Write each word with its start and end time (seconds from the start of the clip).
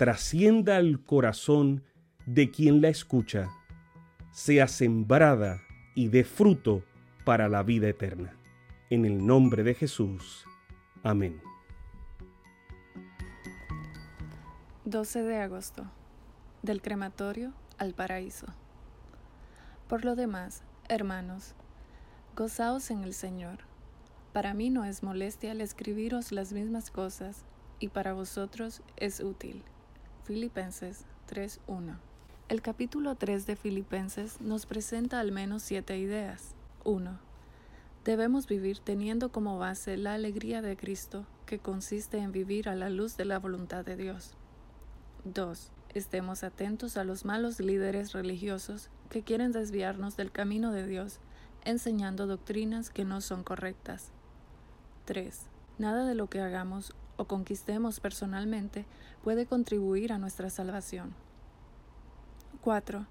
trascienda 0.00 0.78
al 0.78 1.04
corazón 1.04 1.84
de 2.24 2.50
quien 2.50 2.80
la 2.80 2.88
escucha, 2.88 3.50
sea 4.30 4.66
sembrada 4.66 5.60
y 5.94 6.08
dé 6.08 6.24
fruto 6.24 6.82
para 7.26 7.50
la 7.50 7.62
vida 7.62 7.86
eterna. 7.86 8.34
En 8.88 9.04
el 9.04 9.26
nombre 9.26 9.62
de 9.62 9.74
Jesús. 9.74 10.46
Amén. 11.02 11.42
12 14.86 15.22
de 15.22 15.36
agosto. 15.36 15.84
Del 16.62 16.80
crematorio 16.80 17.52
al 17.76 17.92
paraíso. 17.92 18.46
Por 19.86 20.06
lo 20.06 20.16
demás, 20.16 20.62
hermanos, 20.88 21.54
gozaos 22.34 22.90
en 22.90 23.04
el 23.04 23.12
Señor. 23.12 23.58
Para 24.32 24.54
mí 24.54 24.70
no 24.70 24.86
es 24.86 25.02
molestia 25.02 25.50
al 25.50 25.60
escribiros 25.60 26.32
las 26.32 26.54
mismas 26.54 26.90
cosas, 26.90 27.44
y 27.80 27.88
para 27.88 28.14
vosotros 28.14 28.80
es 28.96 29.20
útil. 29.20 29.62
Filipenses 30.24 31.06
3.1 31.28 31.96
El 32.48 32.62
capítulo 32.62 33.14
3 33.14 33.46
de 33.46 33.56
Filipenses 33.56 34.40
nos 34.40 34.66
presenta 34.66 35.18
al 35.18 35.32
menos 35.32 35.62
siete 35.62 35.98
ideas. 35.98 36.54
1. 36.84 37.18
Debemos 38.04 38.46
vivir 38.46 38.78
teniendo 38.78 39.32
como 39.32 39.58
base 39.58 39.96
la 39.96 40.14
alegría 40.14 40.62
de 40.62 40.76
Cristo, 40.76 41.26
que 41.46 41.58
consiste 41.58 42.18
en 42.18 42.32
vivir 42.32 42.68
a 42.68 42.74
la 42.74 42.90
luz 42.90 43.16
de 43.16 43.24
la 43.24 43.38
voluntad 43.38 43.84
de 43.84 43.96
Dios. 43.96 44.36
2. 45.24 45.72
Estemos 45.94 46.44
atentos 46.44 46.96
a 46.96 47.04
los 47.04 47.24
malos 47.24 47.58
líderes 47.58 48.12
religiosos 48.12 48.90
que 49.08 49.22
quieren 49.22 49.52
desviarnos 49.52 50.16
del 50.16 50.30
camino 50.30 50.70
de 50.70 50.86
Dios, 50.86 51.18
enseñando 51.64 52.26
doctrinas 52.26 52.90
que 52.90 53.04
no 53.04 53.20
son 53.20 53.42
correctas. 53.42 54.12
3. 55.06 55.46
Nada 55.78 56.04
de 56.04 56.14
lo 56.14 56.28
que 56.28 56.40
hagamos 56.40 56.94
o 57.20 57.26
conquistemos 57.26 58.00
personalmente 58.00 58.86
puede 59.22 59.44
contribuir 59.44 60.10
a 60.10 60.18
nuestra 60.18 60.48
salvación. 60.48 61.12
4. 62.62 63.06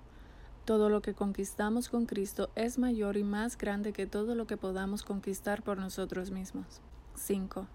Todo 0.66 0.90
lo 0.90 1.04
que 1.04 1.14
conquistamos 1.14 1.90
con 1.90 2.08
Cristo 2.08 2.50
es 2.56 2.80
mayor 2.80 3.18
y 3.18 3.24
más 3.24 3.56
grande 3.56 3.94
que 3.94 4.08
todo 4.08 4.34
lo 4.34 4.48
que 4.48 4.58
podamos 4.58 5.04
conquistar 5.04 5.62
por 5.62 5.78
nosotros 5.78 6.32
mismos. 6.32 6.82
5. 7.14 7.68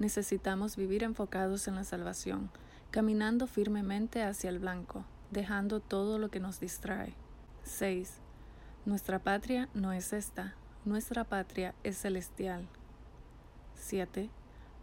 Necesitamos 0.00 0.74
vivir 0.76 1.04
enfocados 1.04 1.68
en 1.68 1.76
la 1.76 1.84
salvación, 1.84 2.50
caminando 2.90 3.46
firmemente 3.46 4.24
hacia 4.24 4.50
el 4.50 4.58
blanco, 4.58 5.04
dejando 5.30 5.78
todo 5.78 6.18
lo 6.18 6.28
que 6.28 6.40
nos 6.40 6.58
distrae. 6.58 7.14
6. 7.62 8.14
Nuestra 8.84 9.20
patria 9.20 9.68
no 9.74 9.92
es 9.92 10.12
esta, 10.12 10.56
nuestra 10.84 11.22
patria 11.22 11.76
es 11.84 11.98
celestial. 11.98 12.66
7. 13.76 14.28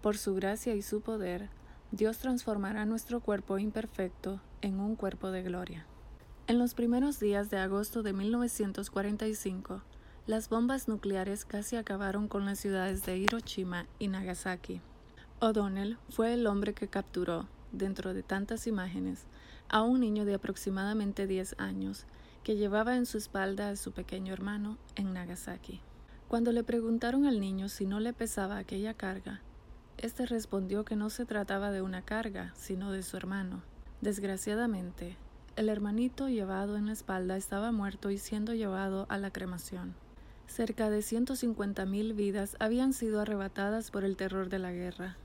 Por 0.05 0.17
su 0.19 0.35
gracia 0.35 0.75
y 0.75 0.83
su 0.83 1.01
poder, 1.01 1.49
Dios 1.89 2.19
transformará 2.19 2.85
nuestro 2.85 3.21
cuerpo 3.21 3.57
imperfecto 3.57 4.39
en 4.61 4.79
un 4.79 4.95
cuerpo 4.95 5.31
de 5.31 5.41
gloria. 5.41 5.87
En 6.45 6.59
los 6.59 6.75
primeros 6.75 7.19
días 7.19 7.49
de 7.49 7.57
agosto 7.57 8.03
de 8.03 8.13
1945, 8.13 9.81
las 10.27 10.47
bombas 10.47 10.87
nucleares 10.87 11.43
casi 11.43 11.75
acabaron 11.75 12.27
con 12.27 12.45
las 12.45 12.59
ciudades 12.59 13.03
de 13.03 13.17
Hiroshima 13.17 13.87
y 13.97 14.07
Nagasaki. 14.07 14.79
O'Donnell 15.39 15.97
fue 16.09 16.35
el 16.35 16.45
hombre 16.45 16.75
que 16.75 16.87
capturó, 16.87 17.47
dentro 17.71 18.13
de 18.13 18.21
tantas 18.21 18.67
imágenes, 18.67 19.25
a 19.69 19.81
un 19.81 20.01
niño 20.01 20.23
de 20.23 20.35
aproximadamente 20.35 21.25
10 21.25 21.55
años 21.57 22.05
que 22.43 22.57
llevaba 22.57 22.95
en 22.95 23.07
su 23.07 23.17
espalda 23.17 23.69
a 23.69 23.75
su 23.75 23.91
pequeño 23.91 24.33
hermano 24.33 24.77
en 24.95 25.13
Nagasaki. 25.13 25.81
Cuando 26.27 26.51
le 26.51 26.63
preguntaron 26.63 27.25
al 27.25 27.39
niño 27.39 27.69
si 27.69 27.87
no 27.87 27.99
le 27.99 28.13
pesaba 28.13 28.57
aquella 28.57 28.93
carga, 28.93 29.41
éste 29.97 30.25
respondió 30.25 30.85
que 30.85 30.95
no 30.95 31.09
se 31.09 31.25
trataba 31.25 31.71
de 31.71 31.81
una 31.81 32.01
carga, 32.01 32.53
sino 32.55 32.91
de 32.91 33.03
su 33.03 33.17
hermano. 33.17 33.61
Desgraciadamente, 34.01 35.17
el 35.55 35.69
hermanito 35.69 36.27
llevado 36.27 36.75
en 36.75 36.87
la 36.87 36.93
espalda 36.93 37.37
estaba 37.37 37.71
muerto 37.71 38.11
y 38.11 38.17
siendo 38.17 38.53
llevado 38.53 39.05
a 39.09 39.17
la 39.17 39.31
cremación. 39.31 39.95
Cerca 40.47 40.89
de 40.89 40.99
150.000 40.99 42.15
vidas 42.15 42.55
habían 42.59 42.93
sido 42.93 43.21
arrebatadas 43.21 43.89
por 43.89 44.03
el 44.03 44.15
terror 44.15 44.49
de 44.49 44.59
la 44.59 44.71
guerra, 44.71 45.17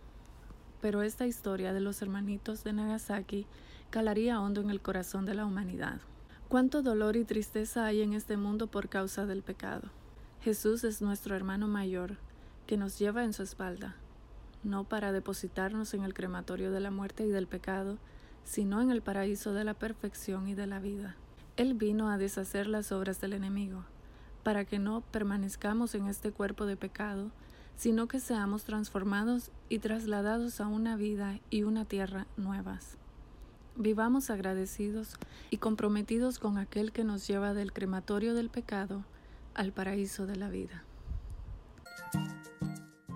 pero 0.81 1.03
esta 1.03 1.27
historia 1.27 1.73
de 1.73 1.81
los 1.81 2.01
hermanitos 2.01 2.65
de 2.65 2.73
Nagasaki 2.73 3.47
calaría 3.91 4.41
hondo 4.41 4.61
en 4.61 4.71
el 4.71 4.81
corazón 4.81 5.27
de 5.27 5.35
la 5.35 5.45
humanidad. 5.45 6.01
Cuánto 6.49 6.83
dolor 6.83 7.17
y 7.17 7.25
tristeza 7.25 7.85
hay 7.85 8.03
en 8.03 8.13
este 8.13 8.37
mundo 8.37 8.67
por 8.67 8.89
causa 8.89 9.27
del 9.27 9.43
pecado. 9.43 9.91
Jesús 10.43 10.85
es 10.85 11.03
nuestro 11.03 11.37
hermano 11.37 11.69
mayor, 11.69 12.17
que 12.67 12.77
nos 12.77 12.99
lleva 12.99 13.25
en 13.25 13.33
su 13.33 13.43
espalda, 13.43 13.97
no 14.63 14.85
para 14.85 15.13
depositarnos 15.13 15.95
en 15.95 16.05
el 16.05 16.15
crematorio 16.15 16.71
de 16.71 16.81
la 16.81 16.91
muerte 16.91 17.25
y 17.25 17.31
del 17.31 17.47
pecado, 17.47 17.99
sino 18.45 18.81
en 18.81 18.91
el 18.91 19.03
paraíso 19.03 19.53
de 19.53 19.65
la 19.65 19.75
perfección 19.75 20.49
y 20.49 20.55
de 20.55 20.67
la 20.67 20.79
vida. 20.79 21.17
Él 21.57 21.75
vino 21.75 22.11
a 22.11 22.19
deshacer 22.19 22.67
las 22.67 22.93
obras 22.93 23.21
del 23.21 23.33
enemigo, 23.33 23.85
para 24.43 24.65
que 24.65 24.79
no 24.79 25.03
permanezcamos 25.03 25.95
en 25.95 26.07
este 26.07 26.33
cuerpo 26.33 26.67
de 26.67 26.77
pecado, 26.77 27.31
sino 27.77 28.09
que 28.09 28.21
seamos 28.21 28.65
transformados 28.65 29.51
y 29.69 29.79
trasladados 29.79 30.61
a 30.61 30.67
una 30.67 30.97
vida 30.97 31.41
y 31.49 31.63
una 31.63 31.85
tierra 31.85 32.27
nuevas. 32.37 32.99
Vivamos 33.77 34.29
agradecidos 34.29 35.17
y 35.51 35.59
comprometidos 35.59 36.39
con 36.39 36.59
aquel 36.59 36.93
que 36.93 37.05
nos 37.05 37.27
lleva 37.27 37.55
del 37.55 37.73
crematorio 37.73 38.35
del 38.35 38.51
pecado 38.51 39.05
al 39.55 39.73
paraíso 39.73 40.27
de 40.27 40.37
la 40.37 40.49
vida. 40.51 40.85